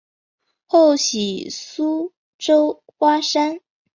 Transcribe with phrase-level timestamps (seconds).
[0.65, 3.59] 后徙苏州花山。